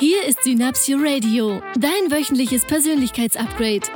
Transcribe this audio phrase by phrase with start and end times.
[0.00, 3.86] Hier ist Synapsio Radio, dein wöchentliches Persönlichkeitsupgrade.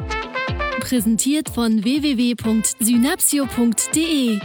[0.81, 4.39] Präsentiert von www.synapsio.de.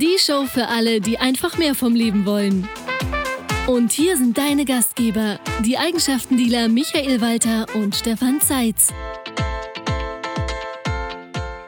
[0.00, 2.68] Die Show für alle, die einfach mehr vom Leben wollen.
[3.66, 8.92] Und hier sind deine Gastgeber, die Eigenschaftendealer Michael Walter und Stefan Zeitz.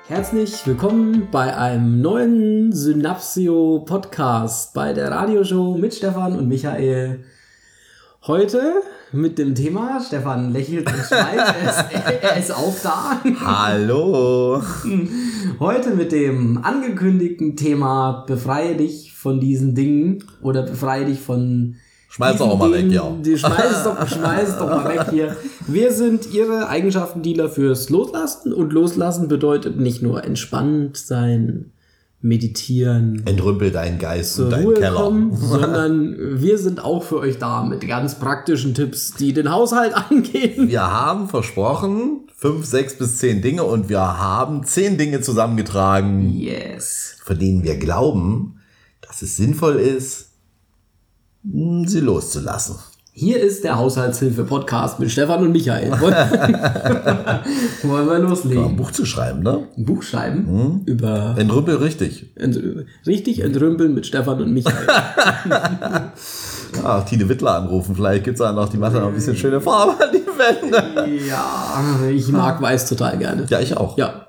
[0.06, 7.24] Herzlich willkommen bei einem neuen Synapsio Podcast bei der Radioshow mit Stefan und Michael.
[8.24, 8.74] Heute
[9.10, 11.84] mit dem Thema, Stefan lächelt und schreit, er ist,
[12.22, 13.20] er ist auch da.
[13.44, 14.62] Hallo.
[15.58, 21.74] Heute mit dem angekündigten Thema, befreie dich von diesen Dingen oder befreie dich von
[22.10, 23.10] Schmeiß doch auch mal weg, ja.
[23.24, 25.36] Die Schmeiß doch, schmeiß doch mal weg hier.
[25.66, 31.72] Wir sind Ihre Eigenschaftendealer fürs Loslassen und Loslassen bedeutet nicht nur entspannt sein,
[32.22, 34.94] meditieren, Entrümpel deinen Geist und deinen Ruhe Keller.
[34.94, 39.92] kommen, sondern wir sind auch für euch da mit ganz praktischen Tipps, die den Haushalt
[40.10, 40.68] angehen.
[40.68, 47.16] Wir haben versprochen, fünf, sechs bis zehn Dinge und wir haben zehn Dinge zusammengetragen, Yes.
[47.24, 48.60] von denen wir glauben,
[49.00, 50.30] dass es sinnvoll ist,
[51.44, 52.76] sie loszulassen.
[53.14, 55.90] Hier ist der Haushaltshilfe-Podcast mit Stefan und Michael.
[56.00, 56.14] Wollen,
[57.82, 58.74] wir Mal ein loslegen?
[58.74, 59.68] Buch zu schreiben, ne?
[59.76, 60.80] Ein Buch schreiben Hm?
[60.86, 62.32] über Entrümpel richtig.
[62.36, 62.58] ent,
[63.06, 64.86] richtig entrümpeln mit Stefan und Michael.
[66.84, 69.92] Ach, Tine Wittler anrufen, vielleicht gibt's da noch, die da noch ein bisschen schöne Farbe
[70.02, 71.18] an die Wände.
[71.28, 73.44] ja, ich mag weiß total gerne.
[73.50, 73.98] Ja, ich auch.
[73.98, 74.28] Ja.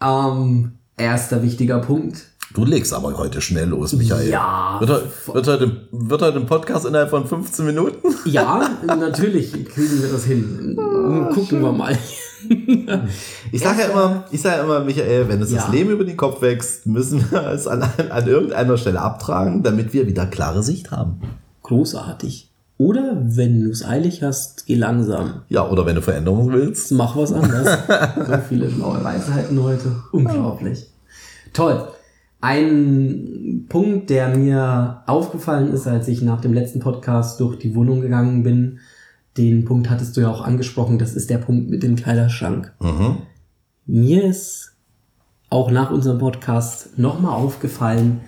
[0.00, 2.29] Ähm, erster wichtiger Punkt.
[2.52, 4.28] Du legst aber heute schnell los, Michael.
[4.28, 4.76] Ja.
[4.80, 7.96] Wird, heu- wird, heute, wird heute ein Podcast innerhalb von 15 Minuten?
[8.24, 10.76] Ja, natürlich kriegen wir das hin.
[11.32, 11.96] Gucken wir mal.
[13.52, 15.58] Ich sage ja immer, ich sage ja immer, Michael, wenn es Ja.
[15.60, 19.92] das Leben über den Kopf wächst, müssen wir es an, an irgendeiner Stelle abtragen, damit
[19.92, 21.20] wir wieder klare Sicht haben.
[21.62, 22.50] Großartig.
[22.78, 25.42] Oder wenn du es eilig hast, geh langsam.
[25.50, 26.92] Ja, oder wenn du Veränderungen willst.
[26.92, 27.68] Mach was anderes.
[28.26, 29.96] so viele schlaue Weisheiten heute.
[30.12, 30.86] Unglaublich.
[31.52, 31.88] Toll.
[32.40, 38.00] Ein Punkt, der mir aufgefallen ist, als ich nach dem letzten Podcast durch die Wohnung
[38.00, 38.78] gegangen bin,
[39.36, 42.72] den Punkt hattest du ja auch angesprochen, das ist der Punkt mit dem Kleiderschrank.
[42.80, 43.18] Mhm.
[43.86, 44.72] Mir ist
[45.50, 48.20] auch nach unserem Podcast nochmal aufgefallen,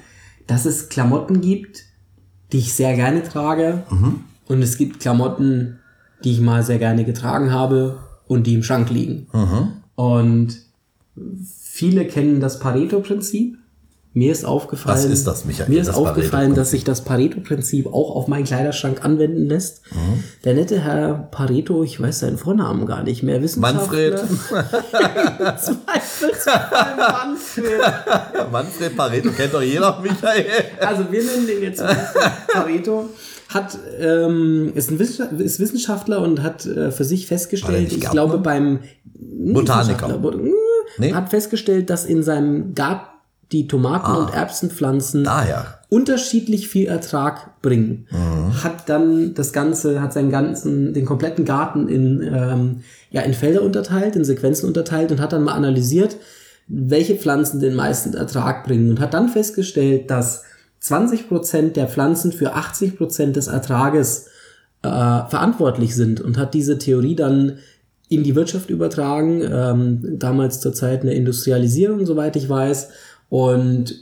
[0.47, 1.85] dass es Klamotten gibt,
[2.53, 3.85] die ich sehr gerne trage.
[4.49, 5.79] Und es gibt Klamotten,
[6.25, 9.27] die ich mal sehr gerne getragen habe und die im Schrank liegen.
[9.95, 10.57] Und
[11.45, 13.59] viele kennen das Pareto-Prinzip.
[14.15, 17.87] Mir ist aufgefallen, Was ist das, Michael, Mir ist das aufgefallen, dass sich das Pareto-Prinzip
[17.87, 19.81] auch auf meinen Kleiderschrank anwenden lässt.
[20.45, 23.81] Der nette Herr Pareto, ich weiß seinen Vornamen gar nicht mehr, Wissenschaftler.
[23.81, 24.25] Manfred.
[26.99, 27.81] Manfred.
[28.53, 30.45] Manfred Pareto kennt doch jeder, Michael.
[30.81, 31.83] Also wir nennen den jetzt
[32.53, 33.09] Pareto.
[33.49, 38.39] Hat, ähm, ist ein Wissenschaftler, ist Wissenschaftler und hat äh, für sich festgestellt, ich glaube
[38.39, 38.81] beim
[39.15, 40.21] Botaniker.
[41.13, 43.12] Hat festgestellt, dass in seinem Garten
[43.53, 44.15] die Tomaten Ah.
[44.17, 45.79] und Erbsenpflanzen Daher.
[45.91, 48.07] unterschiedlich viel Ertrag bringen.
[48.11, 48.65] Mhm.
[48.65, 52.81] Hat dann das Ganze, hat seinen ganzen, den kompletten Garten in, ähm,
[53.11, 56.17] ja, in Felder unterteilt, in Sequenzen unterteilt und hat dann mal analysiert,
[56.69, 60.45] welche Pflanzen den meisten Ertrag bringen und hat dann festgestellt, dass
[60.81, 64.27] 20% der Pflanzen für 80% des Ertrages
[64.83, 67.59] äh, verantwortlich sind und hat diese Theorie dann
[68.09, 72.89] in die Wirtschaft übertragen, ähm, damals zur Zeit eine Industrialisierung, soweit ich weiß,
[73.33, 73.95] und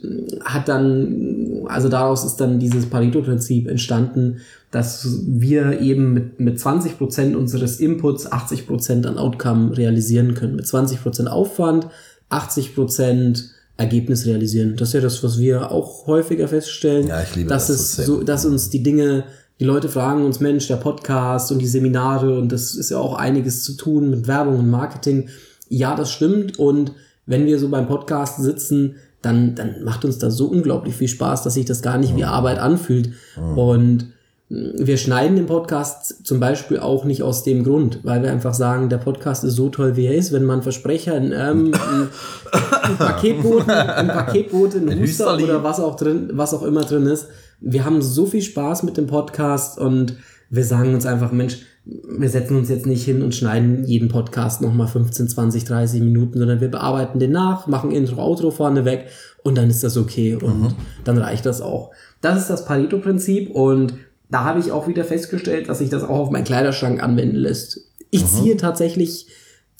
[0.45, 4.39] hat dann, also daraus ist dann dieses Pareto-Prinzip entstanden,
[4.73, 10.57] dass wir eben mit, mit 20% unseres Inputs 80% an Outcome realisieren können.
[10.57, 11.87] Mit 20% Aufwand,
[12.29, 14.75] 80% Ergebnis realisieren.
[14.75, 18.07] Das ist ja das, was wir auch häufiger feststellen, Ja, ich liebe dass das, es
[18.07, 19.23] so, dass uns die Dinge,
[19.61, 23.15] die Leute fragen uns, Mensch, der Podcast und die Seminare und das ist ja auch
[23.15, 25.29] einiges zu tun mit Werbung und Marketing.
[25.69, 26.59] Ja, das stimmt.
[26.59, 26.91] Und
[27.27, 31.43] wenn wir so beim Podcast sitzen, dann, dann macht uns das so unglaublich viel Spaß,
[31.43, 33.11] dass sich das gar nicht wie Arbeit anfühlt.
[33.57, 34.07] Und
[34.49, 38.55] mh, wir schneiden den Podcast zum Beispiel auch nicht aus dem Grund, weil wir einfach
[38.55, 40.33] sagen, der Podcast ist so toll, wie er ist.
[40.33, 41.73] Wenn man Versprecher, ein, ähm,
[42.83, 47.29] ein, Paketboten, ein Paketbote, ein Huster oder was auch drin, was auch immer drin ist.
[47.61, 50.17] Wir haben so viel Spaß mit dem Podcast und
[50.49, 54.61] wir sagen uns einfach, Mensch, wir setzen uns jetzt nicht hin und schneiden jeden Podcast
[54.61, 59.07] nochmal 15, 20, 30 Minuten, sondern wir bearbeiten den nach, machen Intro, Outro vorne weg
[59.43, 60.75] und dann ist das okay und
[61.05, 61.91] dann reicht das auch.
[62.21, 63.95] Das ist das Pareto-Prinzip und
[64.31, 67.81] da habe ich auch wieder festgestellt, dass sich das auch auf meinen Kleiderschrank anwenden lässt.
[68.11, 69.27] Ich ziehe tatsächlich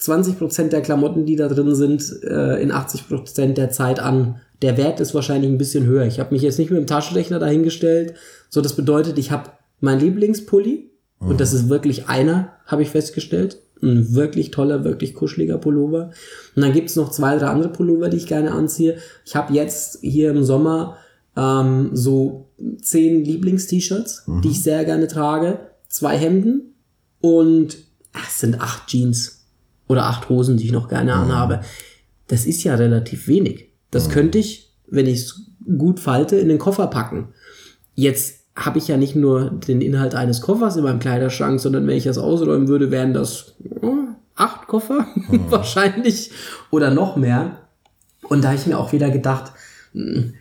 [0.01, 4.41] 20% der Klamotten, die da drin sind, äh, in 80% der Zeit an.
[4.63, 6.07] Der Wert ist wahrscheinlich ein bisschen höher.
[6.07, 8.15] Ich habe mich jetzt nicht mit dem Taschenrechner dahingestellt.
[8.49, 9.51] So, das bedeutet, ich habe
[9.81, 10.90] mein Lieblingspulli
[11.21, 13.61] Und das ist wirklich einer, habe ich festgestellt.
[13.83, 16.11] Ein wirklich toller, wirklich kuscheliger Pullover.
[16.57, 18.97] Und dann gibt's noch zwei, drei andere Pullover, die ich gerne anziehe.
[19.25, 20.97] Ich habe jetzt hier im Sommer
[21.37, 22.49] ähm, so
[22.83, 25.61] zehn Lieblings-T-Shirts, die ich sehr gerne trage.
[25.89, 26.75] Zwei Hemden
[27.21, 27.79] und
[28.13, 29.47] ach, es sind acht Jeans
[29.89, 31.61] oder acht Hosen, die ich noch gerne anhabe.
[32.29, 33.73] Das ist ja relativ wenig.
[33.91, 35.43] Das könnte ich, wenn ich es
[35.79, 37.29] gut falte, in den Koffer packen.
[37.95, 41.97] Jetzt habe ich ja nicht nur den Inhalt eines Koffers in meinem Kleiderschrank, sondern wenn
[41.97, 43.97] ich das ausräumen würde, wären das oh,
[44.37, 45.07] acht Koffer
[45.49, 46.31] wahrscheinlich
[46.71, 47.59] oder noch mehr.
[48.29, 49.53] Und da habe ich mir auch wieder gedacht,
[49.93, 50.35] hm,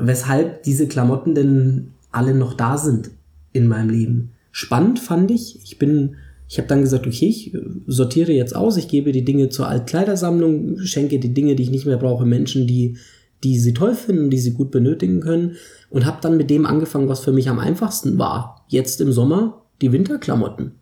[0.00, 3.10] weshalb diese Klamotten denn alle noch da sind
[3.52, 4.32] in meinem Leben.
[4.50, 6.16] Spannend fand ich, ich bin,
[6.48, 9.68] ich habe dann gesagt, okay, ich äh, sortiere jetzt aus, ich gebe die Dinge zur
[9.68, 12.96] Altkleidersammlung, schenke die Dinge, die ich nicht mehr brauche, Menschen, die,
[13.44, 15.56] die sie toll finden, die sie gut benötigen können
[15.90, 18.64] und habe dann mit dem angefangen, was für mich am einfachsten war.
[18.68, 20.72] Jetzt im Sommer die Winterklamotten.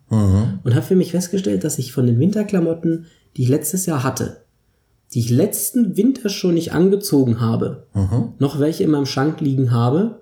[0.63, 3.05] Und habe für mich festgestellt, dass ich von den Winterklamotten,
[3.35, 4.41] die ich letztes Jahr hatte,
[5.13, 7.87] die ich letzten Winter schon nicht angezogen habe,
[8.39, 10.21] noch welche in meinem Schrank liegen habe.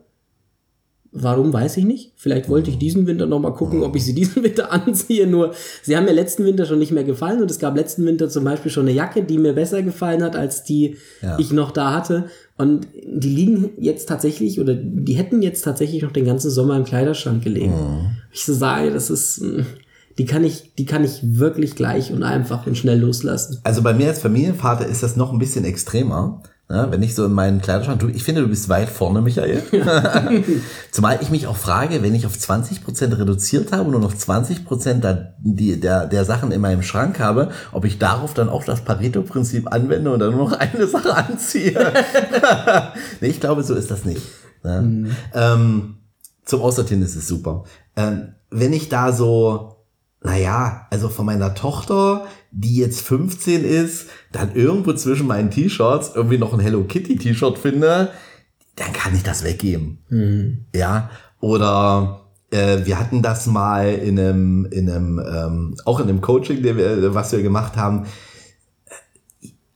[1.17, 2.11] Warum, weiß ich nicht.
[2.17, 5.25] Vielleicht wollte ich diesen Winter noch mal gucken, ob ich sie diesen Winter anziehe.
[5.25, 7.41] Nur, sie haben mir letzten Winter schon nicht mehr gefallen.
[7.41, 10.35] Und es gab letzten Winter zum Beispiel schon eine Jacke, die mir besser gefallen hat,
[10.35, 11.39] als die Ja.
[11.39, 12.25] ich noch da hatte.
[12.57, 16.83] Und die liegen jetzt tatsächlich, oder die hätten jetzt tatsächlich noch den ganzen Sommer im
[16.83, 17.73] Kleiderschrank gelegen.
[18.33, 19.41] Ich so sage, das ist,
[20.17, 23.59] die kann ich, die kann ich wirklich gleich und einfach und schnell loslassen.
[23.63, 26.41] Also bei mir als Familienvater ist das noch ein bisschen extremer.
[26.67, 26.87] Ne?
[26.89, 29.61] Wenn ich so in meinen Kleiderschrank, du, ich finde, du bist weit vorne, Michael.
[30.91, 34.99] Zumal ich mich auch frage, wenn ich auf 20% reduziert habe und nur noch 20%
[34.99, 38.81] da, die, der, der Sachen in meinem Schrank habe, ob ich darauf dann auch das
[38.81, 41.73] Pareto-Prinzip anwende und dann nur noch eine Sache anziehe.
[43.21, 44.23] nee, ich glaube, so ist das nicht.
[44.63, 45.11] Ne?
[45.35, 45.97] Ähm,
[46.45, 47.65] zum Aussortieren ist es super.
[47.95, 49.74] Ähm, wenn ich da so,
[50.25, 56.39] naja, also von meiner Tochter, die jetzt 15 ist, dann irgendwo zwischen meinen T-Shirts irgendwie
[56.39, 58.11] noch ein Hello Kitty T-Shirt finde,
[58.75, 59.99] dann kann ich das weggeben.
[60.73, 66.21] Ja, oder äh, wir hatten das mal in einem, in einem, ähm, auch in einem
[66.21, 68.07] Coaching, wir, was wir gemacht haben.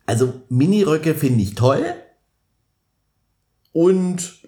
[0.07, 1.83] Also Miniröcke finde ich toll.
[3.71, 4.38] Und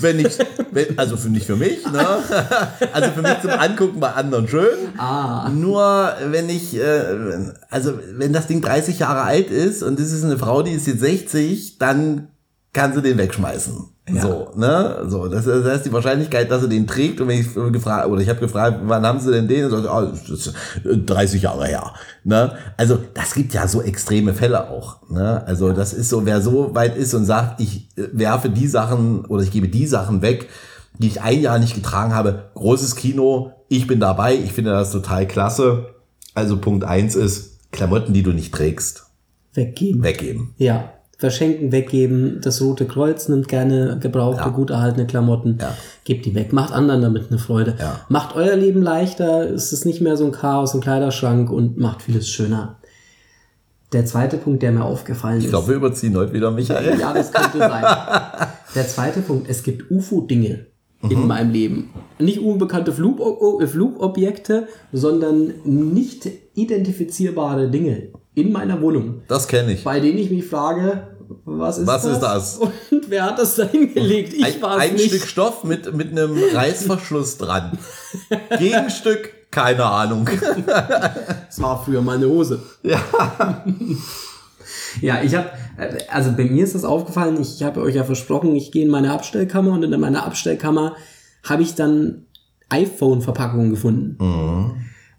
[0.00, 0.38] wenn ich,
[0.70, 2.06] wenn, also für nicht für mich, ne?
[2.92, 4.88] Also für mich zum Angucken bei anderen schön.
[4.96, 5.48] Ah.
[5.50, 10.24] Nur wenn ich, äh, also wenn das Ding 30 Jahre alt ist und das ist
[10.24, 12.28] eine Frau, die ist jetzt 60, dann
[12.78, 13.74] kann sie den wegschmeißen.
[14.08, 14.22] Ja.
[14.22, 15.04] So, ne?
[15.08, 18.20] So, das, das heißt die Wahrscheinlichkeit, dass sie den trägt und wenn ich gefragt oder
[18.22, 19.64] ich habe gefragt, wann haben sie denn den?
[19.64, 20.54] Und sagt, ah, das ist
[20.84, 21.92] 30 Jahre her.
[22.22, 22.52] Ne?
[22.76, 25.08] Also das gibt ja so extreme Fälle auch.
[25.10, 25.44] Ne?
[25.44, 29.24] Also das ist so, wer so weit ist und sagt, ich äh, werfe die Sachen
[29.24, 30.48] oder ich gebe die Sachen weg,
[30.98, 32.50] die ich ein Jahr nicht getragen habe.
[32.54, 35.94] Großes Kino, ich bin dabei, ich finde das total klasse.
[36.32, 39.06] Also Punkt eins ist, Klamotten, die du nicht trägst,
[39.52, 40.04] Weggeben.
[40.04, 40.54] weggeben.
[40.58, 40.92] Ja.
[41.20, 42.40] Verschenken, weggeben.
[42.42, 44.48] Das Rote Kreuz nimmt gerne gebrauchte, Ja.
[44.50, 45.58] gut erhaltene Klamotten.
[45.60, 45.74] Ja.
[46.04, 46.52] Gebt die weg.
[46.52, 47.74] Macht anderen damit eine Freude.
[47.78, 48.00] Ja.
[48.08, 49.50] Macht euer Leben leichter.
[49.50, 52.76] Es ist nicht mehr so ein Chaos im Kleiderschrank und macht vieles schöner.
[53.92, 55.50] Der zweite Punkt, der mir aufgefallen Ich ist.
[55.50, 57.00] glaube, wir überziehen heute wieder, Michael.
[57.00, 57.84] Ja, das könnte sein.
[58.74, 60.66] Der zweite Punkt, es gibt UFO-Dinge
[61.08, 61.90] in meinem Leben.
[62.18, 68.08] Nicht unbekannte Flugobjekte, sondern nicht identifizierbare Dinge
[68.40, 69.84] in meiner Wohnung, Das kenne ich.
[69.84, 71.08] bei denen ich mich frage,
[71.44, 72.12] was ist Was das?
[72.12, 72.56] ist das?
[72.90, 74.32] Und wer hat das da hingelegt?
[74.32, 75.08] Ich ein, war ein nicht.
[75.08, 77.76] Stück Stoff mit, mit einem Reißverschluss dran.
[78.58, 80.28] Gegenstück, keine Ahnung.
[81.48, 82.62] Das war früher meine Hose.
[82.82, 83.00] Ja.
[85.00, 85.50] Ja, ich habe,
[86.10, 89.12] also bei mir ist das aufgefallen, ich habe euch ja versprochen, ich gehe in meine
[89.12, 90.96] Abstellkammer und in meiner Abstellkammer
[91.44, 92.26] habe ich dann
[92.68, 94.18] iPhone-Verpackungen gefunden.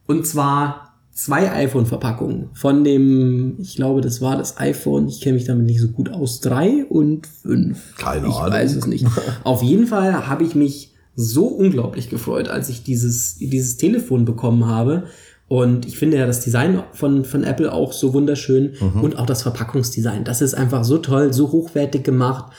[0.07, 0.88] Und zwar
[1.23, 5.81] zwei iPhone-Verpackungen von dem, ich glaube, das war das iPhone, ich kenne mich damit nicht
[5.81, 7.95] so gut aus, drei und fünf.
[7.97, 8.53] Keine ich Ahnung.
[8.53, 9.05] weiß es nicht.
[9.43, 14.65] Auf jeden Fall habe ich mich so unglaublich gefreut, als ich dieses, dieses Telefon bekommen
[14.67, 15.03] habe.
[15.49, 19.41] Und ich finde ja das Design von, von Apple auch so wunderschön und auch das
[19.41, 20.23] Verpackungsdesign.
[20.23, 22.53] Das ist einfach so toll, so hochwertig gemacht.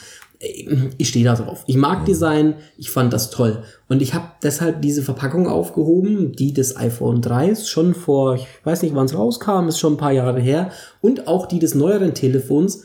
[0.97, 1.63] Ich stehe da drauf.
[1.67, 3.63] Ich mag Design, ich fand das toll.
[3.89, 8.47] Und ich habe deshalb diese Verpackung aufgehoben, die des iPhone 3 ist schon vor, ich
[8.63, 10.71] weiß nicht, wann es rauskam, ist schon ein paar Jahre her.
[10.99, 12.81] Und auch die des neueren Telefons,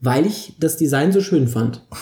[0.00, 1.82] weil ich das Design so schön fand.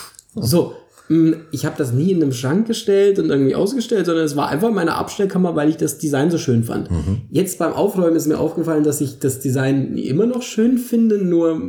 [0.40, 0.74] So,
[1.08, 4.48] mh, ich habe das nie in einem Schrank gestellt und irgendwie ausgestellt, sondern es war
[4.50, 6.88] einfach meine Abstellkammer, weil ich das Design so schön fand.
[7.30, 11.60] Jetzt beim Aufräumen ist mir aufgefallen, dass ich das Design immer noch schön finde, nur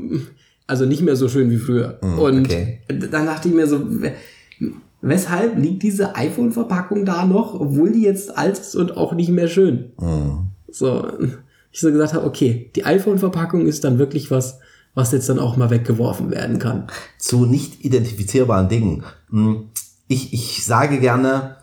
[0.70, 1.98] also nicht mehr so schön wie früher.
[2.02, 2.80] und okay.
[2.88, 3.82] dann dachte ich mir so,
[5.02, 9.48] Weshalb liegt diese iPhone-Verpackung da noch, obwohl die jetzt alt ist und auch nicht mehr
[9.48, 9.92] schön?
[10.70, 11.08] So,
[11.72, 14.60] ich so gesagt habe, okay, die iPhone-Verpackung ist dann wirklich was,
[14.96, 16.88] was jetzt dann auch mal weggeworfen werden kann.
[17.18, 19.04] Zu nicht identifizierbaren Dingen.
[19.30, 19.70] Hm,
[20.10, 21.56] Ich, ich sage gerne,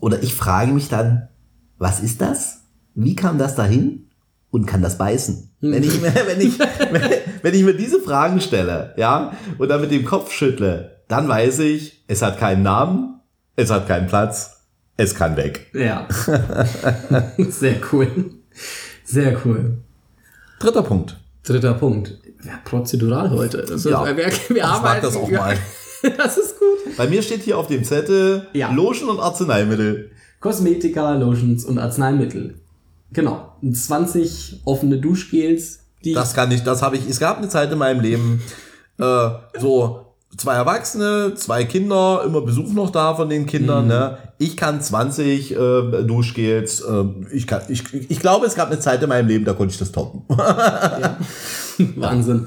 [0.00, 1.28] oder ich frage mich dann,
[1.78, 2.62] was ist das?
[2.96, 4.06] Wie kam das dahin?
[4.50, 5.50] Und kann das beißen?
[5.60, 6.58] Wenn ich, mir- wenn ich,
[7.42, 11.60] wenn, ich mir diese Fragen stelle, ja, und dann mit dem Kopf schüttle, dann weiß
[11.60, 13.20] ich, es hat keinen Namen,
[13.56, 14.64] es hat keinen Platz,
[14.96, 15.70] es kann weg.
[15.72, 16.08] Ja.
[17.48, 18.08] Sehr cool.
[19.04, 19.78] Sehr cool.
[20.58, 21.16] Dritter Punkt.
[21.44, 22.18] Dritter Punkt.
[22.44, 23.58] Ja, prozedural heute.
[23.58, 24.04] Das ist, Ja.
[24.04, 25.02] wir, wir Ich mag arbeiten.
[25.06, 25.56] das auch mal.
[26.16, 26.96] Das ist gut.
[26.96, 28.72] Bei mir steht hier auf dem Zettel Ja.
[28.72, 30.10] Lotion und Arzneimittel.
[30.40, 32.54] Kosmetika, Lotions und Arzneimittel.
[33.12, 33.56] Genau.
[33.62, 37.08] Und 20 offene Duschgels, die Das kann ich, das habe ich.
[37.08, 38.42] Es gab eine Zeit in meinem Leben,
[38.98, 43.88] äh, so zwei Erwachsene, zwei Kinder, immer Besuch noch da von den Kindern.
[43.88, 44.18] Ne?
[44.38, 45.56] Ich kann 20 äh,
[46.04, 46.80] Duschgels.
[46.80, 49.72] Äh, ich, kann, ich, ich glaube, es gab eine Zeit in meinem Leben, da konnte
[49.72, 50.22] ich das toppen.
[51.96, 52.46] Wahnsinn.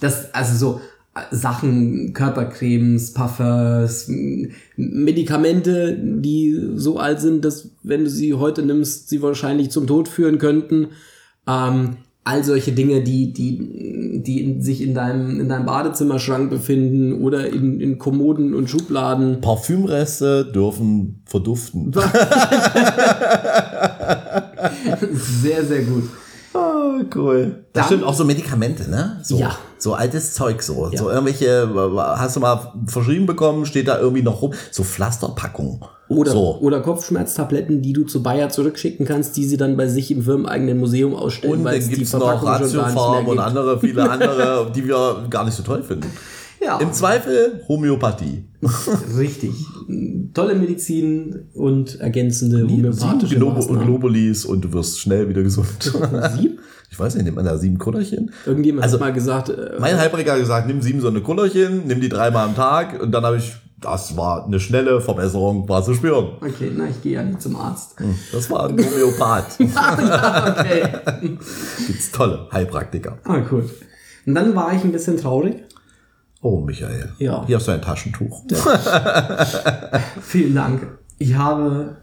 [0.00, 0.80] Das, also so
[1.30, 4.10] Sachen, Körpercremes, Parfums,
[4.76, 10.08] Medikamente, die so alt sind, dass wenn du sie heute nimmst, sie wahrscheinlich zum Tod
[10.08, 10.88] führen könnten.
[11.46, 17.20] Ähm, all solche Dinge, die, die, die in, sich in deinem, in deinem Badezimmerschrank befinden
[17.20, 19.40] oder in, in Kommoden und Schubladen.
[19.40, 21.92] Parfümreste dürfen verduften.
[25.42, 26.04] Sehr, sehr gut.
[27.14, 27.64] Cool.
[27.72, 29.18] Das Dann- stimmt auch so Medikamente, ne?
[29.22, 29.56] So, Ja.
[29.78, 30.88] so altes Zeug so.
[30.90, 30.98] Ja.
[30.98, 31.68] So irgendwelche,
[32.16, 34.52] hast du mal verschrieben bekommen, steht da irgendwie noch rum.
[34.70, 35.80] So Pflasterpackungen.
[36.08, 36.58] Oder, so.
[36.60, 40.78] oder Kopfschmerztabletten, die du zu Bayer zurückschicken kannst, die sie dann bei sich im firmeneigenen
[40.78, 43.46] Museum ausstellen, Und weil dann es die gibt's noch Ratiofarm und gibt.
[43.46, 46.10] andere, viele andere, die wir gar nicht so toll finden.
[46.64, 48.44] Ja, Im Zweifel Homöopathie.
[49.18, 49.52] richtig.
[50.32, 53.84] Tolle Medizin und ergänzende homöopathische Maßnahmen.
[53.84, 55.66] Globulis und du wirst schnell wieder gesund.
[56.36, 56.58] Sieben?
[56.90, 58.30] Ich weiß nicht, nimmt man da sieben Kullerchen?
[58.46, 61.86] Irgendjemand Also, hat mal gesagt, äh, Mein Heilpraktiker hat gesagt, nimm sieben so eine Kullerchen,
[61.86, 65.82] nimm die dreimal am Tag und dann habe ich, das war eine schnelle Verbesserung, war
[65.82, 66.32] zu spüren.
[66.42, 67.96] okay, na, ich gehe ja nicht zum Arzt.
[68.30, 69.58] Das war ein Homöopath.
[69.60, 70.82] okay.
[71.86, 73.18] Gibt's tolle Heilpraktiker.
[73.24, 73.64] Ah, gut.
[74.26, 75.56] Und dann war ich ein bisschen traurig.
[76.44, 77.12] Oh, Michael.
[77.18, 77.46] Ja.
[77.46, 78.42] Hier hast du ein Taschentuch.
[80.20, 80.98] Vielen Dank.
[81.18, 81.96] Ich habe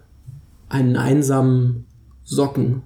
[0.69, 1.86] einen einsamen
[2.24, 2.84] Socken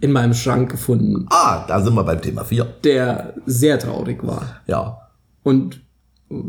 [0.00, 2.64] in meinem Schrank gefunden, Ah, da sind wir beim Thema 4.
[2.84, 4.42] der sehr traurig war.
[4.66, 4.98] Ja.
[5.42, 5.82] und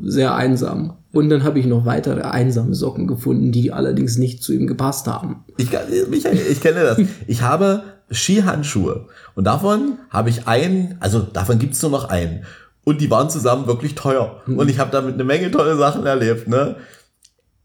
[0.03, 0.93] sehr einsam.
[1.11, 5.07] Und dann habe ich noch weitere einsame Socken gefunden, die allerdings nicht zu ihm gepasst
[5.07, 5.43] haben.
[5.57, 6.99] Ich, kann- Michael, ich kenne das.
[7.27, 9.07] Ich habe Skihandschuhe.
[9.35, 12.43] Und davon habe ich einen, also davon gibt's nur noch einen.
[12.83, 14.41] Und die waren zusammen wirklich teuer.
[14.47, 16.77] Und ich habe damit eine Menge tolle Sachen erlebt, ne?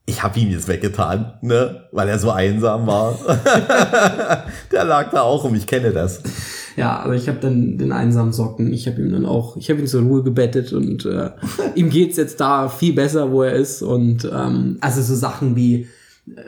[0.09, 1.85] Ich habe ihn jetzt weggetan, ne?
[1.91, 3.19] Weil er so einsam war.
[4.73, 6.23] Der lag da auch rum, ich kenne das.
[6.77, 9.81] Ja, aber ich habe dann den einsamen Socken, ich habe ihm dann auch, ich habe
[9.81, 11.31] ihn zur Ruhe gebettet und äh,
[11.75, 13.81] ihm geht's jetzt da viel besser, wo er ist.
[13.81, 15.89] Und ähm, also so Sachen wie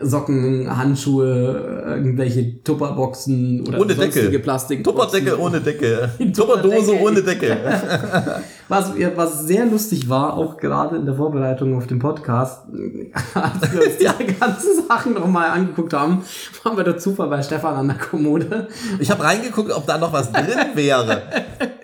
[0.02, 4.38] Socken, Handschuhe, irgendwelche Tupperboxen oder Ohne sonstige Deckel.
[4.40, 4.82] Plastik.
[4.82, 6.11] Tupperdecke ohne Decke.
[6.35, 7.56] Tupperdose ohne Decke.
[8.68, 12.64] Was, was sehr lustig war, auch gerade in der Vorbereitung auf den Podcast,
[13.35, 16.23] als wir uns diese ganzen Sachen nochmal angeguckt haben,
[16.62, 18.68] waren wir der Zufall bei Stefan an der Kommode.
[18.99, 20.44] Ich habe reingeguckt, ob da noch was drin
[20.75, 21.23] wäre.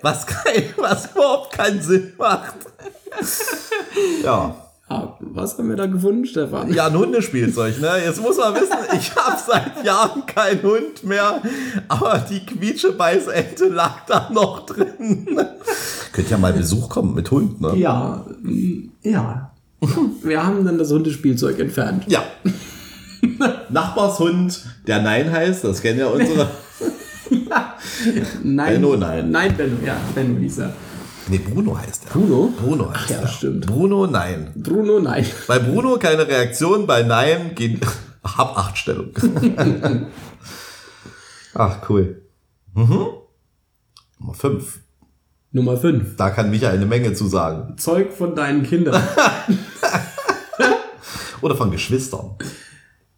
[0.03, 2.53] Was, kein, was überhaupt keinen Sinn macht.
[4.23, 4.55] Ja.
[4.87, 6.71] Ja, was haben wir da gefunden, Stefan?
[6.71, 7.89] Ja, ein Hundespielzeug, ne?
[8.05, 11.41] Jetzt muss man wissen, ich habe seit Jahren keinen Hund mehr,
[11.87, 15.25] aber die quietschebeißente lag da noch drin.
[16.13, 17.75] Könnte ja mal Besuch kommen mit Hund, ne?
[17.77, 18.25] Ja,
[19.01, 19.51] ja.
[20.21, 22.03] Wir haben dann das Hundespielzeug entfernt.
[22.07, 22.23] Ja.
[23.69, 26.47] Nachbarshund, der Nein heißt, das kennen ja unsere.
[28.43, 29.31] Nein, Benno, nein.
[29.31, 30.73] Nein, Benno, ja, Benno hieß er.
[31.27, 32.11] Nee, Bruno heißt er.
[32.11, 32.53] Bruno?
[32.59, 33.27] Bruno heißt Ja, er.
[33.27, 33.65] stimmt.
[33.65, 34.51] Bruno, nein.
[34.55, 35.25] Bruno, nein.
[35.47, 37.79] Bei Bruno keine Reaktion, bei Nein gehen
[38.23, 39.09] hab acht Stellung.
[41.53, 42.21] Ach, cool.
[42.73, 43.07] Mhm.
[44.19, 44.79] Nummer fünf.
[45.51, 46.17] Nummer 5.
[46.17, 47.77] Da kann Michael eine Menge zu sagen.
[47.77, 49.01] Zeug von deinen Kindern.
[51.41, 52.35] Oder von Geschwistern.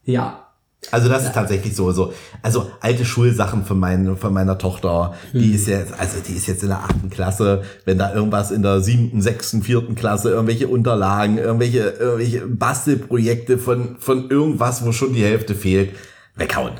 [0.03, 0.43] ja.
[0.91, 5.53] Also das ist tatsächlich so, so, also alte Schulsachen von, mein, von meiner Tochter, die
[5.53, 8.81] ist jetzt, also die ist jetzt in der achten Klasse, wenn da irgendwas in der
[8.81, 15.23] siebten, sechsten, vierten Klasse, irgendwelche Unterlagen, irgendwelche, irgendwelche Bastelprojekte von, von irgendwas, wo schon die
[15.23, 15.91] Hälfte fehlt,
[16.35, 16.73] weghauen.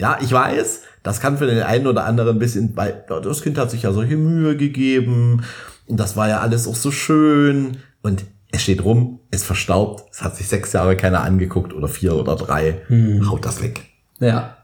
[0.00, 3.42] Ja, ich weiß, das kann für den einen oder anderen ein bisschen, weil ja, das
[3.42, 5.42] Kind hat sich ja solche Mühe gegeben.
[5.86, 7.78] Und das war ja alles auch so schön.
[8.02, 12.14] Und Es steht rum, ist verstaubt, es hat sich sechs Jahre keiner angeguckt oder vier
[12.16, 12.80] oder drei.
[13.28, 13.82] Haut das weg.
[14.20, 14.56] Ja.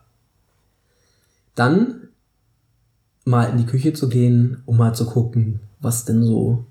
[1.55, 2.09] Dann
[3.25, 6.65] mal in die Küche zu gehen, um mal zu gucken, was denn so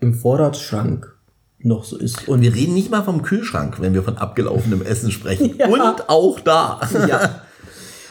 [0.00, 1.16] im Vorratsschrank
[1.58, 2.28] noch so ist.
[2.28, 5.54] Und Wir reden nicht mal vom Kühlschrank, wenn wir von abgelaufenem Essen sprechen.
[5.58, 5.68] Ja.
[5.68, 6.80] Und auch da.
[7.08, 7.42] ja.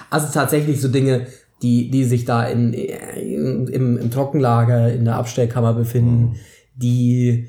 [0.10, 1.28] Also tatsächlich so Dinge,
[1.62, 6.36] die, die sich da in, in, im, im Trockenlager, in der Abstellkammer befinden,
[6.76, 7.46] die äh,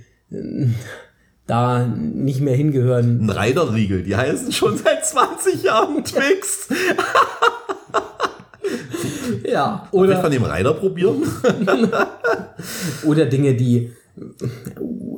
[1.47, 3.23] da nicht mehr hingehören.
[3.23, 6.69] Ein Reiterriegel, die heißen schon seit 20 Jahren Twix.
[9.45, 9.89] Ja.
[9.93, 11.23] Soll ich Oder, von dem Reiter probieren?
[13.05, 13.91] oder Dinge, die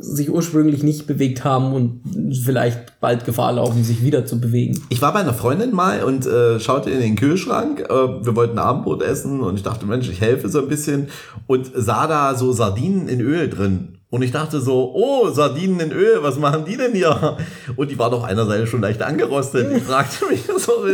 [0.01, 2.01] sich ursprünglich nicht bewegt haben und
[2.45, 4.81] vielleicht bald Gefahr laufen, sich wieder zu bewegen.
[4.89, 7.81] Ich war bei einer Freundin mal und äh, schaute in den Kühlschrank.
[7.81, 7.93] Äh,
[8.25, 11.09] wir wollten Abendbrot essen und ich dachte, Mensch, ich helfe so ein bisschen
[11.47, 13.94] und sah da so Sardinen in Öl drin.
[14.15, 17.37] Und ich dachte so, oh, Sardinen in Öl, was machen die denn hier?
[17.75, 19.77] Und die war doch einer Seite schon leicht angerostet.
[19.77, 20.87] Ich fragte mich so,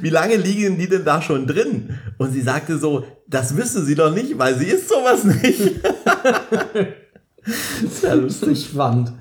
[0.00, 1.90] wie lange liegen die denn da schon drin?
[2.18, 5.62] Und sie sagte so, das wüsste sie doch nicht, weil sie isst sowas nicht.
[8.02, 8.66] Sehr lustig.
[8.66, 9.12] Spannend.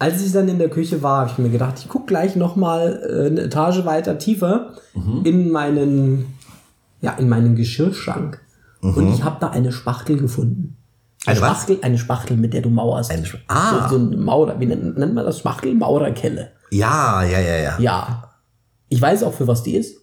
[0.00, 2.56] Als ich dann in der Küche war, habe ich mir gedacht, ich gucke gleich noch
[2.56, 4.74] mal äh, eine Etage weiter tiefer
[5.22, 6.34] in meinen,
[7.02, 8.40] ja, in meinen Geschirrschrank.
[8.80, 10.76] Und ich habe da eine Spachtel gefunden.
[11.26, 11.48] Eine was?
[11.48, 13.10] Spachtel, eine Spachtel, mit der du mauerst.
[13.10, 13.88] Eine Sp- Ah.
[13.88, 15.38] So, so eine Maurer, wie nennt, nennt man das?
[15.38, 15.74] Spachtel?
[15.74, 16.52] Maurerkelle.
[16.70, 17.78] Ja, ja, ja, ja.
[17.78, 18.24] Ja.
[18.88, 19.96] Ich weiß auch, für was die ist.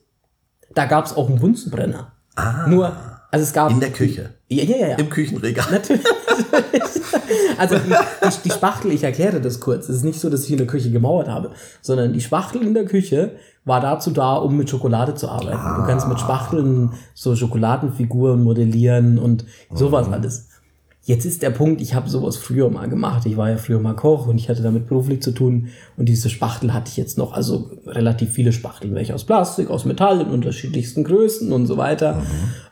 [0.76, 2.12] Da gab es auch einen Bunsenbrenner.
[2.36, 2.68] Ah.
[2.68, 2.92] Nur,
[3.32, 3.72] also es gab.
[3.72, 4.30] In der Küche.
[4.50, 4.88] Ja, ja, ja.
[4.90, 4.96] ja.
[4.98, 5.66] Im Küchenregal.
[5.72, 6.06] Natürlich.
[7.58, 9.90] also die, die, die Spachtel, ich erkläre das kurz.
[9.90, 12.74] Es ist nicht so, dass ich in der Küche gemauert habe, sondern die Spachtel in
[12.74, 13.32] der Küche
[13.66, 15.60] war dazu da, um mit Schokolade zu arbeiten.
[15.82, 20.47] Du kannst mit Spachteln so Schokoladenfiguren modellieren und sowas alles.
[21.08, 23.26] Jetzt ist der Punkt, ich habe sowas früher mal gemacht.
[23.26, 25.70] Ich war ja früher mal Koch und ich hatte damit beruflich zu tun.
[25.96, 29.86] Und diese Spachtel hatte ich jetzt noch, also relativ viele Spachteln, welche aus Plastik, aus
[29.86, 32.22] Metall in unterschiedlichsten Größen und so weiter.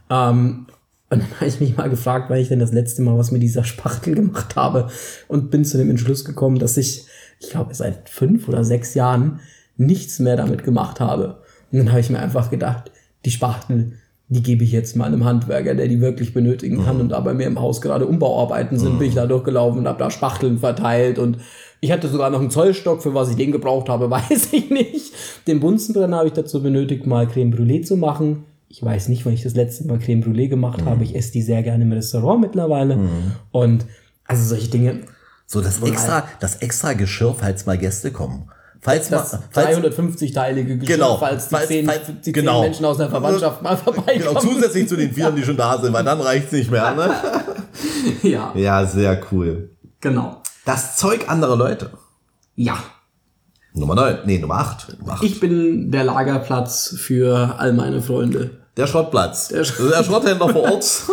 [0.09, 0.65] Ähm,
[1.09, 3.41] und dann habe ich mich mal gefragt, weil ich denn das letzte Mal was mit
[3.41, 4.89] dieser Spachtel gemacht habe
[5.29, 7.05] und bin zu dem Entschluss gekommen, dass ich,
[7.39, 9.39] ich glaube, seit fünf oder sechs Jahren
[9.77, 11.37] nichts mehr damit gemacht habe.
[11.71, 12.91] Und dann habe ich mir einfach gedacht,
[13.23, 13.93] die Spachtel,
[14.27, 16.99] die gebe ich jetzt mal einem Handwerker, der die wirklich benötigen kann.
[16.99, 19.99] Und da bei mir im Haus gerade Umbauarbeiten sind, bin ich da durchgelaufen und habe
[19.99, 21.37] da Spachteln verteilt und
[21.81, 25.13] ich hatte sogar noch einen Zollstock, für was ich den gebraucht habe, weiß ich nicht.
[25.45, 28.45] Den Bunsenbrenner habe ich dazu benötigt, mal Creme Brûlée zu machen.
[28.69, 31.03] Ich weiß nicht, wann ich das letzte Mal Creme Brûlée gemacht habe.
[31.03, 32.97] Ich esse die sehr gerne im Restaurant mittlerweile.
[33.51, 33.85] Und
[34.25, 35.01] also solche Dinge,
[35.45, 38.49] So das extra, das extra Geschirr, falls mal Gäste kommen.
[38.85, 41.17] Falls das mal, falls, 350-teilige Geschirr, Genau.
[41.17, 42.53] falls die, Falls- zehn, falls- die genau.
[42.61, 44.17] zehn Menschen aus der Verwandtschaft mal vorbeikommen.
[44.19, 47.09] genau, zusätzlich zu den Vieren, die schon da sind, weil dann reicht's nicht mehr, ne?
[48.23, 49.71] Ja, Ja, sehr cool.
[49.99, 50.41] genau.
[50.65, 51.89] Das Zeug anderer Leute.
[52.55, 52.77] Ja,
[53.73, 54.99] Nummer 9, nee, Nummer 8.
[54.99, 55.23] Nummer acht.
[55.23, 58.51] ich bin der Lagerplatz für all meine Freunde.
[58.77, 59.49] Der Schrottplatz.
[59.49, 60.85] Der Der, Sch- der Schrotthändler vor Ort.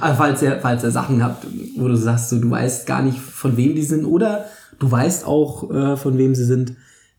[0.00, 1.44] Also falls ihr, falls ihr Sachen habt,
[1.76, 4.44] wo du sagst, so, du weißt gar nicht, von wem die sind, oder
[4.82, 6.72] du weißt auch, äh, von wem sie sind,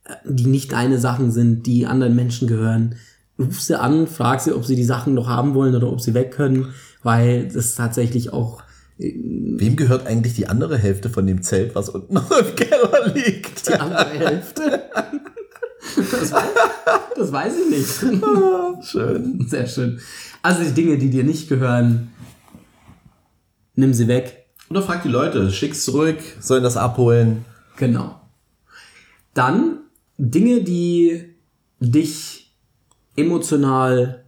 [0.04, 2.96] äh, die nicht deine Sachen sind, die anderen Menschen gehören,
[3.40, 6.14] ruf sie an, frag sie, ob sie die Sachen noch haben wollen oder ob sie
[6.14, 8.62] weg können, weil das tatsächlich auch
[9.00, 13.68] Wem gehört eigentlich die andere Hälfte von dem Zelt, was unten noch im Keller liegt?
[13.68, 14.84] die andere Hälfte.
[15.98, 16.44] Das weiß,
[17.18, 18.86] das weiß ich nicht.
[18.86, 19.46] Schön.
[19.48, 20.00] Sehr schön.
[20.44, 22.14] Also die Dinge, die dir nicht gehören,
[23.74, 24.46] nimm sie weg.
[24.70, 27.46] Oder frag die Leute, schick's zurück, sollen das abholen.
[27.78, 28.20] Genau.
[29.34, 29.80] Dann
[30.18, 31.36] Dinge, die
[31.80, 32.54] dich
[33.16, 34.24] emotional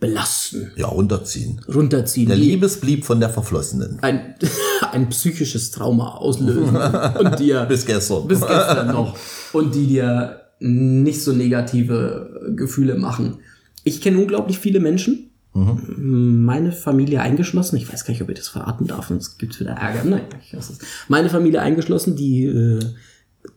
[0.00, 1.60] belasten, Ja, runterziehen.
[1.72, 3.98] runterziehen, Der Liebesblieb von der Verflossenen.
[4.02, 4.34] ein,
[4.92, 8.26] ein psychisches Trauma auslösen und dir Bis gestern.
[8.26, 9.16] bis gestern noch
[9.52, 13.38] und die dir nicht so negative Gefühle machen.
[13.84, 18.48] Ich kenne unglaublich viele Menschen, meine Familie eingeschlossen, ich weiß gar nicht, ob ich das
[18.48, 20.04] verraten darf, sonst gibt's wieder Ärger.
[20.04, 20.78] Nein, ich weiß es.
[21.08, 22.80] Meine Familie eingeschlossen, die äh,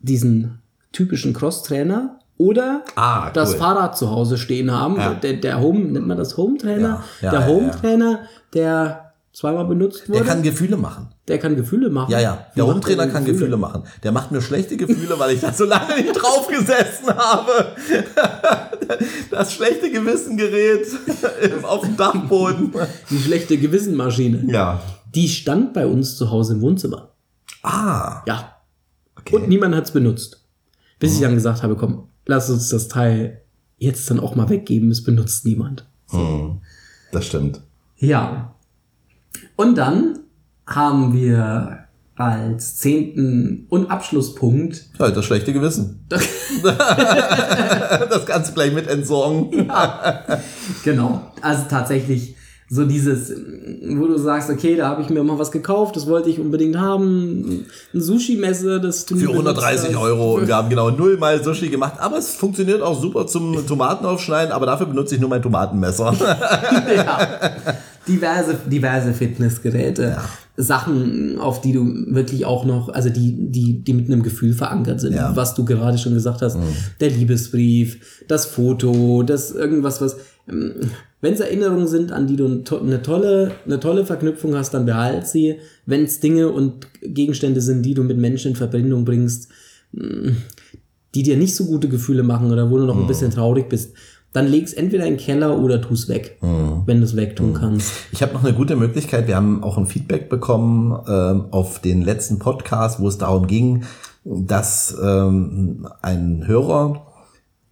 [0.01, 0.60] diesen
[0.91, 3.60] typischen Crosstrainer oder Ah, das cool.
[3.60, 4.97] Fahrrad zu Hause stehen haben.
[4.97, 5.13] Ja.
[5.13, 7.03] Der, der Home, nennt man das Home-Trainer?
[7.21, 8.19] Ja, ja, der Home-Trainer,
[8.53, 11.08] der zweimal benutzt wurde, Der kann Gefühle machen.
[11.27, 12.11] Der kann Gefühle machen.
[12.11, 12.47] Ja, ja.
[12.53, 13.83] Wie Der Rumtrainer kann Gefühle machen.
[14.03, 17.75] Der macht mir schlechte Gefühle, weil ich da so lange nicht drauf gesessen habe.
[19.31, 20.85] Das schlechte Gewissen gerät
[21.63, 22.71] auf dem Dachboden.
[23.09, 24.45] Die schlechte Gewissenmaschine.
[24.51, 24.81] Ja.
[25.13, 27.11] Die stand bei uns zu Hause im Wohnzimmer.
[27.63, 28.21] Ah.
[28.27, 28.55] Ja.
[29.17, 29.35] Okay.
[29.35, 30.45] Und niemand hat's benutzt.
[30.99, 33.41] Bis ich dann gesagt habe, komm, lass uns das Teil
[33.77, 35.88] jetzt dann auch mal weggeben, es benutzt niemand.
[36.09, 36.61] Hm,
[37.11, 37.61] das stimmt.
[37.97, 38.55] Ja.
[39.55, 40.19] Und dann
[40.65, 44.86] haben wir als zehnten und Abschlusspunkt.
[44.99, 46.06] Ja, das schlechte Gewissen.
[46.10, 46.25] das
[48.25, 49.51] kannst du gleich mit entsorgen.
[49.67, 50.23] Ja,
[50.84, 51.32] genau.
[51.41, 52.36] Also tatsächlich
[52.69, 56.30] so dieses, wo du sagst, okay, da habe ich mir mal was gekauft, das wollte
[56.30, 57.65] ich unbedingt haben.
[57.93, 60.36] Ein Sushi-Messer, das du Für 130 Euro.
[60.36, 61.95] Und wir haben genau nullmal Sushi gemacht.
[61.99, 66.13] Aber es funktioniert auch super zum Tomatenaufschneiden, aber dafür benutze ich nur mein Tomatenmesser.
[66.95, 67.39] ja.
[68.08, 70.15] Diverse, diverse Fitnessgeräte.
[70.17, 70.25] Ja.
[70.57, 75.01] Sachen, auf die du wirklich auch noch, also die, die, die mit einem Gefühl verankert
[75.01, 75.35] sind, Ja.
[75.35, 76.57] was du gerade schon gesagt hast.
[76.99, 80.15] Der Liebesbrief, das Foto, das irgendwas, was,
[80.47, 85.27] wenn es Erinnerungen sind, an die du eine tolle, eine tolle Verknüpfung hast, dann behalt
[85.27, 85.55] sie.
[85.85, 89.49] Wenn es Dinge und Gegenstände sind, die du mit Menschen in Verbindung bringst,
[91.13, 93.93] die dir nicht so gute Gefühle machen oder wo du noch ein bisschen traurig bist,
[94.35, 97.91] dann leg's entweder in den Keller oder tu's weg, wenn du es wegtun kannst.
[98.11, 99.27] Ich habe noch eine gute Möglichkeit.
[99.27, 103.83] Wir haben auch ein Feedback bekommen ähm, auf den letzten Podcast, wo es darum ging,
[104.25, 107.05] dass ähm, ein Hörer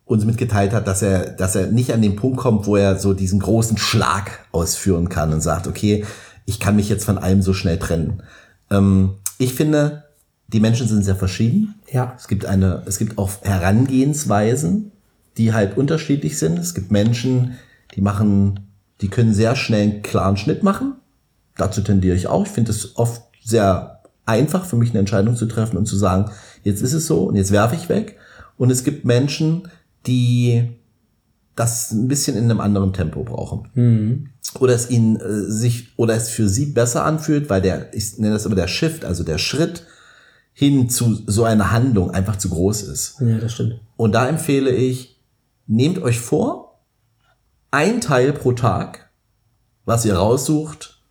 [0.06, 3.14] uns mitgeteilt hat, dass er, dass er nicht an den Punkt kommt, wo er so
[3.14, 6.06] diesen großen Schlag ausführen kann und sagt, okay,
[6.46, 8.24] ich kann mich jetzt von allem so schnell trennen.
[8.70, 10.04] Ähm, ich finde,
[10.48, 11.76] die Menschen sind sehr verschieden.
[11.92, 12.14] Ja.
[12.18, 14.93] Es gibt eine, es gibt auch Herangehensweisen,
[15.38, 16.60] die halt unterschiedlich sind.
[16.60, 17.58] Es gibt Menschen,
[17.96, 18.62] die machen,
[19.02, 20.94] die können sehr schnell einen klaren Schnitt machen.
[21.58, 22.46] Dazu tendiere ich auch.
[22.46, 26.32] Ich finde es oft sehr einfach für mich eine Entscheidung zu treffen und zu sagen,
[26.64, 28.18] jetzt ist es so und jetzt werfe ich weg.
[28.58, 29.68] Und es gibt Menschen,
[30.06, 30.70] die
[31.56, 33.68] das ein bisschen in einem anderen Tempo brauchen.
[34.60, 38.34] Oder es ihnen äh, sich oder es für sie besser anfühlt, weil der, ich nenne
[38.34, 39.86] das immer der Shift, also der Schritt
[40.54, 43.16] hin zu so einer Handlung einfach zu groß ist.
[43.20, 43.80] Ja, das stimmt.
[43.98, 45.13] Und da empfehle ich,
[45.68, 46.80] nehmt euch vor,
[47.72, 49.10] ein Teil pro Tag,
[49.86, 51.02] was ihr raussucht,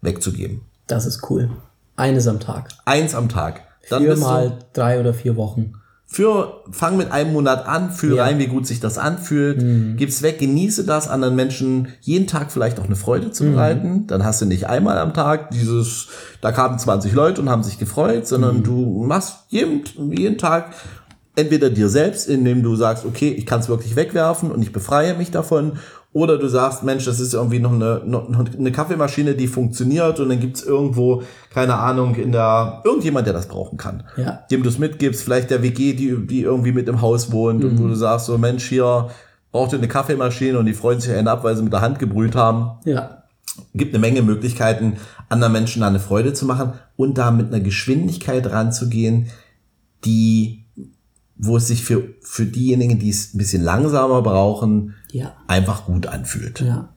[0.00, 0.62] wegzugeben.
[0.86, 1.50] Das ist cool.
[1.96, 2.68] Eines am Tag.
[2.84, 3.62] Eins am Tag.
[3.90, 5.74] Dann du- Viermal drei oder vier Wochen.
[6.12, 8.24] für, fang mit einem Monat an, fühl Ja.
[8.24, 12.80] rein, wie gut sich das anfühlt, gib's weg, genieße das, anderen Menschen jeden Tag vielleicht
[12.80, 14.08] auch eine Freude zu bereiten.
[14.08, 16.08] Dann hast du nicht einmal am Tag dieses,
[16.40, 20.74] da kamen 20 Leute und haben sich gefreut, sondern du machst jeden, jeden Tag
[21.40, 25.14] entweder dir selbst, indem du sagst, okay, ich kann es wirklich wegwerfen und ich befreie
[25.14, 25.78] mich davon,
[26.12, 30.28] oder du sagst, Mensch, das ist irgendwie noch eine, noch eine Kaffeemaschine, die funktioniert und
[30.28, 31.22] dann gibt's irgendwo,
[31.54, 34.40] keine Ahnung, in der, irgendjemand, der das brauchen kann Ja.
[34.50, 37.78] dem du es mitgibst, vielleicht der WG, die, die irgendwie mit im Haus wohnt und
[37.78, 39.08] wo du sagst, so Mensch, hier
[39.52, 42.00] braucht ihr eine Kaffeemaschine und die freuen sich einen ab, weil sie mit der Hand
[42.00, 42.78] gebrüht haben.
[42.84, 43.22] Ja.
[43.74, 44.96] Gibt eine Menge Möglichkeiten,
[45.28, 49.28] anderen Menschen da eine Freude zu machen und da mit einer Geschwindigkeit ranzugehen,
[50.04, 50.59] die,
[51.42, 55.34] wo es sich für, für diejenigen, die es ein bisschen langsamer brauchen, Ja.
[55.46, 56.60] einfach gut anfühlt.
[56.60, 56.90] Ja.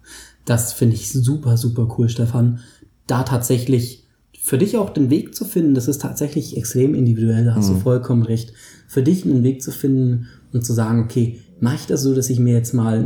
[0.46, 2.60] Das finde ich super, super cool, Stefan.
[3.08, 4.04] Da tatsächlich
[4.42, 7.76] für dich auch den Weg zu finden, das ist tatsächlich extrem individuell, da hast du
[7.80, 8.52] vollkommen recht.
[8.90, 12.30] Für dich einen Weg zu finden und zu sagen, okay, mache ich das so, dass
[12.30, 13.02] ich mir jetzt mal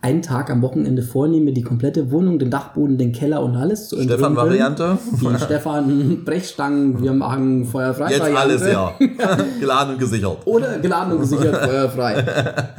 [0.00, 4.02] einen, Tag am Wochenende vornehme, die komplette Wohnung, den Dachboden, den Keller und alles zu?
[4.02, 4.98] Stefan-Variante?
[5.20, 8.10] Die Stefan Brechstangen, wir machen feuerfrei.
[8.10, 8.92] Jetzt alles, ja.
[9.60, 10.38] Geladen und gesichert.
[10.46, 12.24] Oder geladen und gesichert feuerfrei.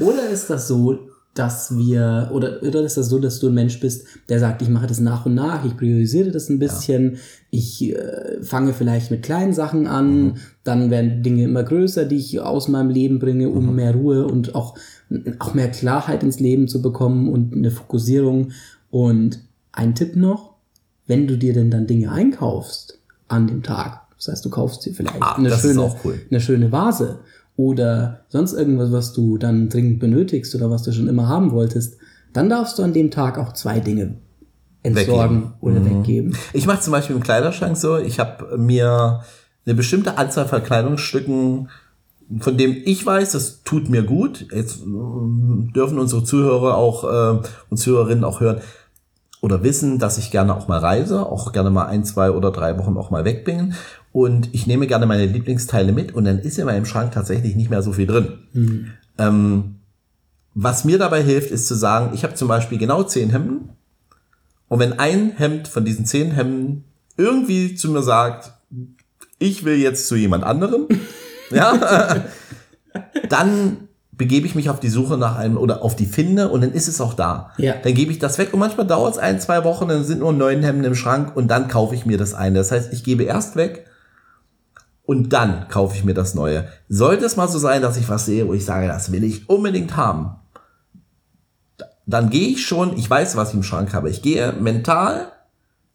[0.02, 1.00] Oder ist das so,
[1.34, 4.70] dass wir, oder, oder ist das so, dass du ein Mensch bist, der sagt, ich
[4.70, 7.18] mache das nach und nach, ich priorisiere das ein bisschen,
[7.50, 12.40] ich äh, fange vielleicht mit kleinen Sachen an, dann werden Dinge immer größer, die ich
[12.40, 14.76] aus meinem Leben bringe, um mehr Ruhe und auch,
[15.40, 18.52] auch mehr Klarheit ins Leben zu bekommen und eine Fokussierung.
[18.90, 19.40] Und
[19.72, 20.54] ein Tipp noch,
[21.08, 24.94] wenn du dir denn dann Dinge einkaufst an dem Tag, das heißt, du kaufst dir
[24.94, 26.22] vielleicht Ah, eine schöne, cool.
[26.30, 27.20] eine schöne Vase
[27.56, 31.98] oder sonst irgendwas, was du dann dringend benötigst oder was du schon immer haben wolltest,
[32.32, 34.16] dann darfst du an dem Tag auch zwei Dinge
[34.82, 35.54] entsorgen Weggeben.
[35.62, 36.38] oder weggeben.
[36.54, 39.22] Ich mache zum Beispiel im Kleiderschrank so, ich habe mir
[39.66, 41.70] eine bestimmte Anzahl von Kleidungsstücken,
[42.40, 44.48] von dem ich weiß, das tut mir gut.
[44.52, 48.62] Jetzt ähm, dürfen unsere Zuhörer auch äh, und Zuhörerinnen auch hören
[49.42, 52.78] oder wissen, dass ich gerne auch mal reise, auch gerne mal ein, zwei oder drei
[52.80, 53.74] Wochen auch mal weg bin.
[54.14, 57.70] Und ich nehme gerne meine Lieblingsteile mit und dann ist in meinem Schrank tatsächlich nicht
[57.70, 58.38] mehr so viel drin.
[59.18, 59.76] Ähm,
[60.54, 63.70] was mir dabei hilft, ist zu sagen, ich habe zum Beispiel genau zehn Hemden
[64.70, 66.86] und wenn ein Hemd von diesen zehn Hemden
[67.18, 68.54] irgendwie zu mir sagt,
[69.40, 70.88] ich will jetzt zu jemand anderem,
[71.54, 72.24] ja,
[73.30, 76.72] dann begebe ich mich auf die Suche nach einem oder auf die Finde und dann
[76.72, 77.52] ist es auch da.
[77.58, 77.74] Ja.
[77.84, 80.34] Dann gebe ich das weg und manchmal dauert es ein, zwei Wochen, dann sind nur
[80.34, 82.60] neun Hemden im Schrank und dann kaufe ich mir das eine.
[82.60, 83.88] Das heißt, ich gebe erst weg
[85.06, 86.68] und dann kaufe ich mir das Neue.
[86.90, 89.50] Sollte es mal so sein, dass ich was sehe, wo ich sage, das will ich
[89.50, 90.36] unbedingt haben,
[92.06, 94.10] dann gehe ich schon, ich weiß, was ich im Schrank habe.
[94.10, 95.32] Ich gehe mental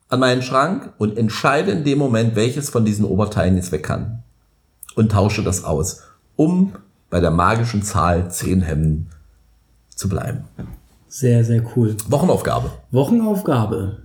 [0.09, 4.23] an meinen Schrank und entscheide in dem Moment, welches von diesen Oberteilen jetzt weg kann.
[4.99, 6.03] Und tausche das aus,
[6.37, 6.73] um
[7.09, 9.07] bei der magischen Zahl 10 Hemden
[9.95, 10.45] zu bleiben.
[11.09, 11.97] Sehr, sehr cool.
[12.09, 12.71] Wochenaufgabe.
[12.91, 13.99] Wochenaufgabe.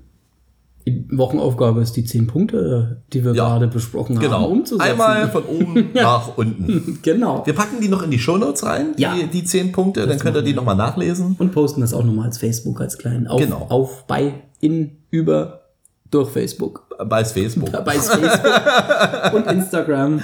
[0.85, 3.45] Die Wochenaufgabe ist die zehn Punkte, die wir Ja.
[3.47, 4.47] gerade besprochen haben, Genau.
[4.47, 4.91] umzusetzen.
[4.91, 6.99] Einmal von oben nach unten.
[7.01, 7.45] Genau.
[7.45, 9.15] Wir packen die noch in die Shownotes rein, Ja.
[9.15, 11.35] die, die 10 Punkte, dann könnt ihr die nochmal nachlesen.
[11.39, 13.65] Und posten das auch nochmal als Facebook, als kleinen auf, Genau.
[13.69, 15.61] auf, bei, in, über,
[16.11, 16.83] durch Facebook.
[17.07, 17.71] Bei Facebook.
[17.85, 20.21] Bei Facebook und Instagram.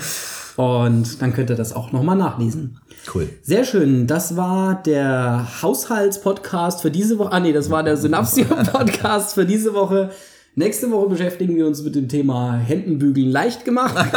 [0.59, 2.81] Und dann könnt ihr das auch nochmal nachlesen.
[3.15, 3.29] Cool.
[3.41, 4.07] Sehr schön.
[4.07, 7.31] Das war der Haushaltspodcast für diese Woche.
[7.31, 10.09] Ah, nee, das war der Synapsio-Podcast für diese Woche.
[10.55, 13.95] Nächste Woche beschäftigen wir uns mit dem Thema Händenbügeln leicht gemacht.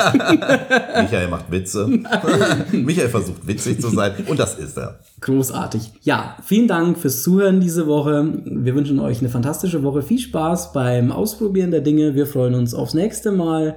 [0.97, 1.87] Michael macht Witze.
[2.73, 4.99] Michael versucht witzig zu sein und das ist er.
[5.21, 5.93] Großartig.
[6.01, 8.43] Ja, vielen Dank fürs Zuhören diese Woche.
[8.45, 10.03] Wir wünschen euch eine fantastische Woche.
[10.03, 12.17] Viel Spaß beim Ausprobieren der Dinge.
[12.17, 13.77] Wir freuen uns aufs nächste Mal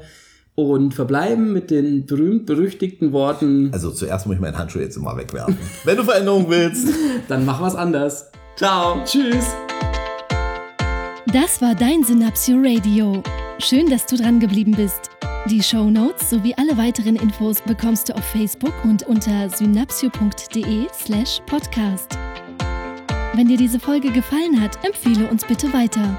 [0.56, 3.70] und verbleiben mit den berühmt-berüchtigten Worten.
[3.74, 5.58] Also zuerst muss ich meinen Handschuh jetzt mal wegwerfen.
[5.84, 6.88] Wenn du Veränderung willst.
[7.28, 8.32] Dann mach was anders.
[8.56, 9.04] Ciao.
[9.04, 9.46] Tschüss.
[11.34, 13.22] Das war dein Synapsio Radio.
[13.60, 15.10] Schön, dass du dran geblieben bist.
[15.50, 21.42] Die Show Notes sowie alle weiteren Infos bekommst du auf Facebook und unter synapsio.de slash
[21.46, 22.18] podcast.
[23.36, 26.18] Wenn dir diese Folge gefallen hat, empfehle uns bitte weiter.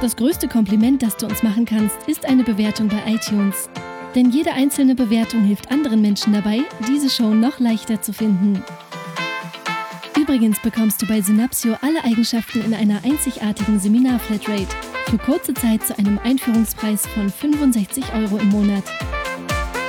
[0.00, 3.68] Das größte Kompliment, das du uns machen kannst, ist eine Bewertung bei iTunes.
[4.14, 8.62] Denn jede einzelne Bewertung hilft anderen Menschen dabei, diese Show noch leichter zu finden.
[10.16, 14.68] Übrigens bekommst du bei Synapsio alle Eigenschaften in einer einzigartigen Seminar-Flatrate
[15.06, 18.84] für kurze Zeit zu einem Einführungspreis von 65 Euro im Monat.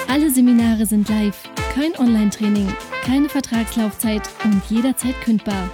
[0.07, 1.37] Alle Seminare sind live,
[1.73, 2.67] kein Online-Training,
[3.03, 5.69] keine Vertragslaufzeit und jederzeit kündbar.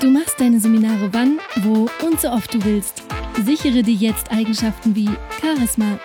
[0.00, 3.01] Du machst deine Seminare wann, wo und so oft du willst.
[3.40, 5.08] Sichere dir jetzt Eigenschaften wie
[5.40, 5.98] Charisma,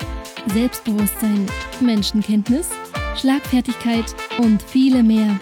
[0.47, 1.45] Selbstbewusstsein,
[1.81, 2.69] Menschenkenntnis,
[3.15, 5.37] Schlagfertigkeit und viele mehr.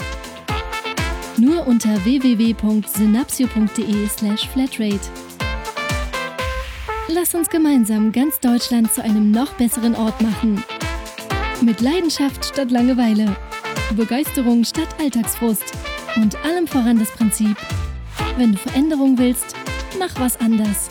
[1.38, 5.00] Nur unter www.synapsio.de/flatrate.
[7.08, 10.64] Lass uns gemeinsam ganz Deutschland zu einem noch besseren Ort machen.
[11.62, 13.36] Mit Leidenschaft statt Langeweile,
[13.96, 15.72] Begeisterung statt Alltagsfrust
[16.16, 17.56] und allem voran das Prinzip:
[18.38, 19.56] Wenn du Veränderung willst,
[20.00, 20.90] mach was anders.